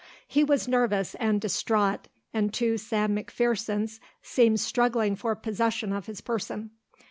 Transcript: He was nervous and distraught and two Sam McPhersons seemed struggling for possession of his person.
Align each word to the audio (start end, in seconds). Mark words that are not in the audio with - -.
He 0.27 0.43
was 0.43 0.67
nervous 0.67 1.13
and 1.19 1.39
distraught 1.39 2.07
and 2.33 2.51
two 2.51 2.79
Sam 2.79 3.15
McPhersons 3.15 3.99
seemed 4.23 4.59
struggling 4.59 5.15
for 5.15 5.35
possession 5.35 5.93
of 5.93 6.07
his 6.07 6.21
person. 6.21 6.71